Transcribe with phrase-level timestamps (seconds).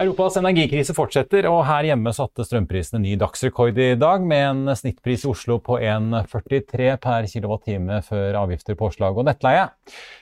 [0.00, 5.26] Europas energikrise fortsetter, og her hjemme satte strømprisene ny dagsrekord i dag, med en snittpris
[5.26, 7.74] i Oslo på 1,43 per kWt
[8.06, 9.66] før avgifter, påslag og nettleie.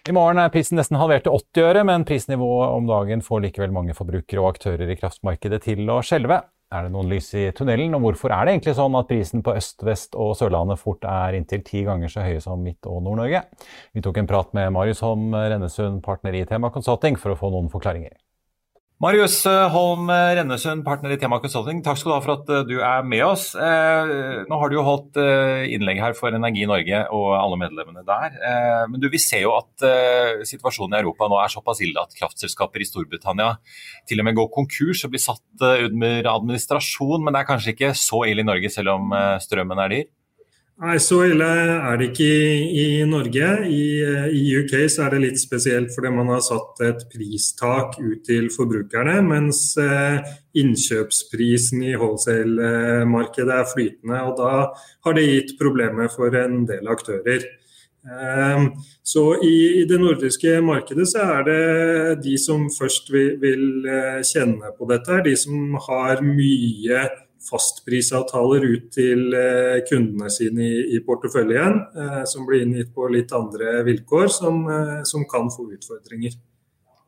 [0.03, 3.79] I morgen er prisen nesten halvert til 80 øre, men prisnivået om dagen får likevel
[3.79, 6.42] mange forbrukere og aktører i kraftmarkedet til å skjelve.
[6.75, 9.55] Er det noen lys i tunnelen, og hvorfor er det egentlig sånn at prisen på
[9.63, 13.47] øst, vest og Sørlandet fort er inntil ti ganger så høye som Midt- og Nord-Norge?
[13.95, 17.55] Vi tok en prat med Marius Holm Rennesund, partner i Tema Consulting, for å få
[17.55, 18.19] noen forklaringer.
[18.99, 23.05] Marius Holm Rennesund, partner i Tema Consulting, takk skal du ha for at du er
[23.07, 23.53] med oss.
[23.55, 25.21] Nå har du jo holdt
[25.71, 28.35] innlegg her for Energi Norge og alle medlemmene der.
[28.91, 29.87] Men du, vi ser jo at
[30.51, 33.53] situasjonen i Europa nå er såpass ille at kraftselskaper i Storbritannia
[34.11, 37.23] til og med går konkurs og blir satt under administrasjon.
[37.23, 39.15] Men det er kanskje ikke så ille i Norge, selv om
[39.47, 40.07] strømmen er dyr?
[40.79, 43.47] Nei, Så ille er det ikke i, i Norge.
[43.67, 43.87] I,
[44.31, 48.47] I, UK så er det litt spesielt fordi man har satt et pristak ut til
[48.55, 50.23] forbrukerne, mens eh,
[50.63, 54.23] innkjøpsprisen i wholesale-markedet er flytende.
[54.23, 54.55] og Da
[55.08, 57.51] har det gitt problemer for en del aktører.
[58.07, 58.67] Eh,
[59.02, 61.63] så i, det nordiske markedet så er det
[62.23, 67.08] de som først vil, vil kjenne på dette, de som har mye
[67.45, 73.33] fastprisavtaler ut til eh, kundene sine i, i porteføljen, eh, som blir inngitt på litt
[73.37, 76.37] andre vilkår, som, eh, som kan få utfordringer.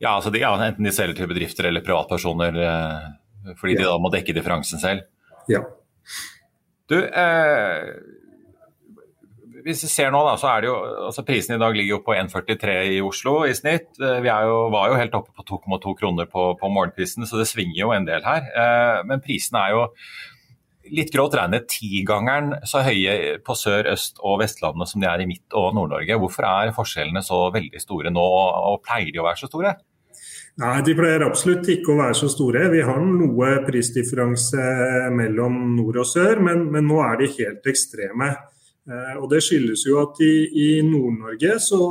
[0.01, 2.55] Ja, altså de, ja, Enten de selger til bedrifter eller privatpersoner,
[3.59, 3.83] fordi ja.
[3.83, 5.05] de da må dekke differansen selv?
[5.51, 5.61] Ja.
[6.89, 7.91] Du, eh,
[9.65, 10.75] hvis vi ser nå, da, så er det jo
[11.07, 13.89] altså Prisen i dag ligger jo på 1,43 i Oslo i snitt.
[13.99, 17.79] Vi jo, var jo helt oppe på 2,2 kroner på, på morgenprisen, så det svinger
[17.83, 18.47] jo en del her.
[18.51, 19.87] Eh, men prisene er jo
[20.91, 25.29] litt grått regnet tigangeren så høye på Sør-, Øst- og Vestlandet som de er i
[25.29, 26.17] Midt- og Nord-Norge.
[26.19, 28.27] Hvorfor er forskjellene så veldig store nå,
[28.73, 29.75] og pleier de å være så store?
[30.61, 32.67] Nei, De pleier absolutt ikke å være så store.
[32.73, 34.65] Vi har noe prisdifferanse
[35.15, 38.33] mellom nord og sør, men, men nå er de helt ekstreme.
[38.89, 41.81] Eh, og Det skyldes jo at i, i Nord-Norge så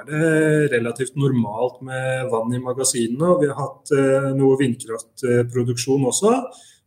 [0.00, 3.30] er det relativt normalt med vann i magasinene.
[3.30, 6.34] og Vi har hatt eh, noe vindkraftproduksjon også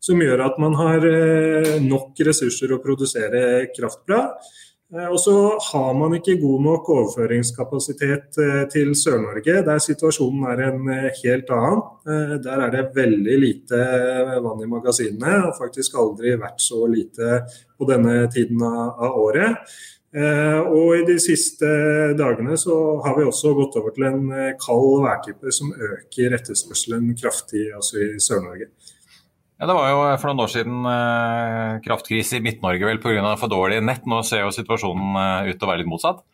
[0.06, 4.22] som gjør at man har eh, nok ressurser å produsere kraft fra.
[4.94, 5.34] Eh, og så
[5.72, 10.92] har man ikke god nok overføringskapasitet eh, til Sør-Norge, der situasjonen er en
[11.24, 11.82] helt annen.
[12.46, 13.82] Der er det veldig lite
[14.46, 17.42] vann i magasinene, og faktisk aldri vært så lite
[17.78, 19.66] på denne tiden av året.
[20.16, 21.68] Og i de siste
[22.16, 24.22] dagene så har vi også gått over til en
[24.62, 28.70] kald værtype som øker etterspørselen kraftig altså i Sør-Norge.
[29.56, 33.36] Ja, Det var jo for noen år siden eh, kraftkrise i Midt-Norge vel pga.
[33.40, 34.04] for dårlig nett.
[34.06, 36.26] Nå ser jo situasjonen eh, ut til å være litt motsatt?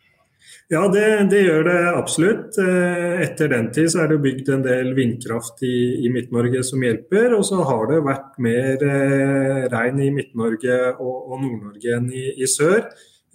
[0.72, 2.56] Ja, det, det, gjør det absolutt.
[2.60, 6.82] Eh, etter den tid så er det bygd en del vindkraft i, i Midt-Norge som
[6.82, 7.34] hjelper.
[7.36, 12.24] Og så har det vært mer eh, regn i Midt-Norge og, og Nord-Norge enn i,
[12.40, 12.86] i sør.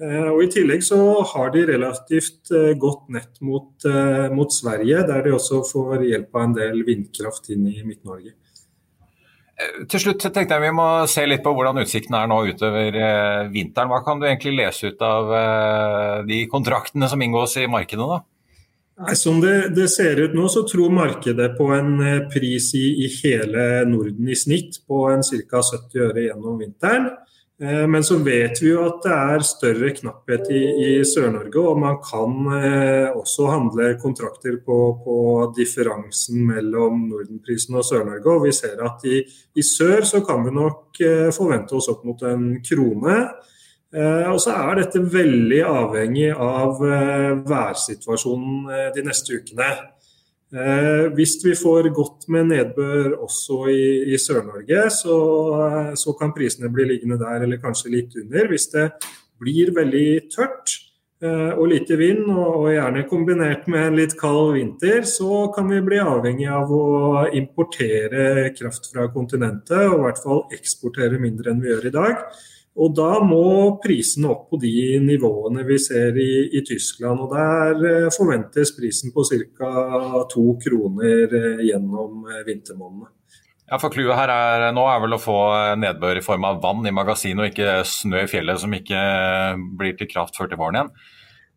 [0.01, 0.99] Eh, og I tillegg så
[1.35, 3.87] har de relativt godt nett mot,
[4.33, 8.33] mot Sverige, der de også får hjelp av en del vindkraft inn i Midt-Norge.
[9.57, 13.47] Til slutt tenkte jeg vi må se litt på hvordan utsikten er nå utover eh,
[13.49, 13.89] vinteren.
[13.89, 18.19] Hva kan du egentlig lese ut av eh, de kontraktene som inngås i markedet da?
[19.13, 23.09] Som det, det, ser ut nå, så tror markedet på en eh, pris i, i
[23.19, 25.61] hele Norden i snitt på en ca.
[25.61, 27.11] 70 øre gjennom vinteren.
[27.61, 31.79] Eh, men så vet vi jo at det er større knapphet i, i Sør-Norge, og
[31.81, 35.17] man kan eh, også handle kontrakter på, på
[35.57, 38.35] differansen mellom Nordenprisen og Sør-Norge.
[38.35, 39.23] Og vi ser at i,
[39.57, 43.17] i, sør så kan vi nok eh, forvente oss opp mot en krone.
[43.97, 46.81] Og så er dette veldig avhengig av
[47.47, 49.69] værsituasjonen de neste ukene.
[51.17, 57.47] Hvis vi får godt med nedbør også i, Sør-Norge, så, kan prisene bli liggende der
[57.47, 58.51] eller kanskje litt under.
[58.53, 58.91] Hvis det
[59.41, 60.77] blir veldig tørt,
[61.17, 65.79] Eh, og lite vind, og gjerne kombinert med en litt kald vinter, så kan vi
[65.81, 71.63] bli avhengig av å importere kraft fra kontinentet, og i hvert fall eksportere mindre enn
[71.63, 72.21] vi gjør i dag.
[72.77, 77.23] Og da må prisene opp på de nivåene vi ser i, i Tyskland.
[77.25, 79.25] Og der eh, forventes prisen på
[79.57, 79.71] ca.
[80.29, 83.13] to kroner eh, gjennom vintermånedene.
[83.67, 85.39] Ja, for Clouet her er, nå er vel å få
[85.75, 89.01] nedbør i form av vann i magasinet, og ikke snø i fjellet som ikke
[89.79, 90.93] blir til kraft før til våren igjen?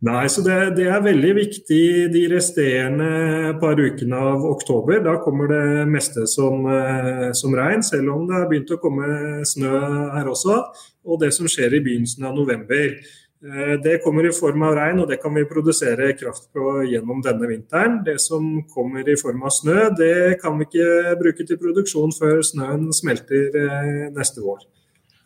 [0.01, 5.03] Nei, så det, det, er veldig viktig de resterende par ukene av oktober.
[5.05, 9.43] Da kommer det meste som, eh, som regn, selv om det har begynt å komme
[9.45, 9.75] snø
[10.15, 10.57] her også.
[11.05, 12.97] Og det som skjer i begynnelsen av november.
[13.45, 17.21] Eh, det kommer i form av regn, og det kan vi produsere kraft på gjennom
[17.21, 18.01] denne vinteren.
[18.05, 22.41] Det som kommer i form av snø, det kan vi ikke bruke til produksjon før
[22.41, 24.65] snøen smelter eh, neste vår.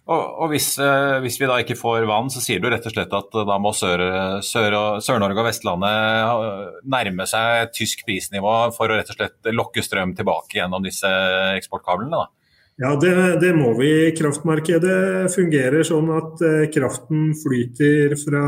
[0.04, 2.92] Og, og hvis, eh, hvis, vi da ikke får vann, så sier du rett og
[2.92, 8.92] slett at da må Sør-Norge Sør og, Sør og Vestlandet nærme seg tysk prisnivå for
[8.92, 11.08] å rett og slett lokke strøm tilbake gjennom disse
[11.56, 12.20] eksportkablene?
[12.20, 12.28] da?
[12.76, 14.10] Ja, det, det, må vi.
[14.18, 18.44] Kraftmarkedet fungerer sånn at eh, kraften flyter fra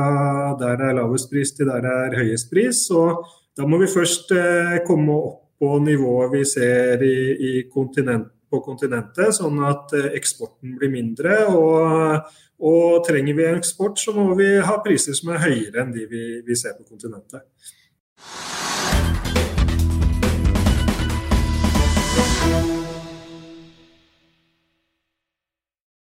[0.58, 2.80] der det er lavest pris til der det er høyest pris.
[2.90, 3.22] Og
[3.56, 8.64] da må vi først eh, komme opp på nivået vi ser i, i kontinent, på
[8.64, 11.38] kontinentet, sånn at eh, eksporten blir mindre.
[11.52, 12.36] Og,
[12.66, 16.24] og, trenger vi eksport, så må vi ha priser som er høyere enn de vi,
[16.46, 17.44] vi ser på kontinentet.